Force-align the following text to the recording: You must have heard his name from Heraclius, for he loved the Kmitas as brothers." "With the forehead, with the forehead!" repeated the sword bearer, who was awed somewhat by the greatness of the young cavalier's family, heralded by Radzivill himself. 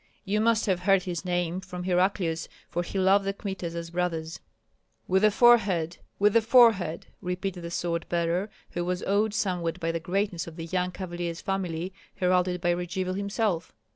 You 0.25 0.41
must 0.41 0.65
have 0.65 0.79
heard 0.79 1.03
his 1.03 1.23
name 1.25 1.59
from 1.61 1.83
Heraclius, 1.83 2.47
for 2.71 2.81
he 2.81 2.97
loved 2.97 3.23
the 3.23 3.33
Kmitas 3.33 3.75
as 3.75 3.91
brothers." 3.91 4.39
"With 5.07 5.21
the 5.21 5.29
forehead, 5.29 5.97
with 6.17 6.33
the 6.33 6.41
forehead!" 6.41 7.05
repeated 7.21 7.61
the 7.61 7.69
sword 7.69 8.07
bearer, 8.09 8.49
who 8.71 8.83
was 8.83 9.03
awed 9.03 9.35
somewhat 9.35 9.79
by 9.79 9.91
the 9.91 9.99
greatness 9.99 10.47
of 10.47 10.55
the 10.55 10.65
young 10.65 10.89
cavalier's 10.89 11.39
family, 11.41 11.93
heralded 12.15 12.61
by 12.61 12.71
Radzivill 12.73 13.13
himself. 13.13 13.75